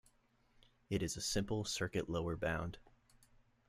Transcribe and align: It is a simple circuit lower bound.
It 0.89 1.03
is 1.03 1.15
a 1.15 1.21
simple 1.21 1.63
circuit 1.63 2.09
lower 2.09 2.35
bound. 2.35 2.79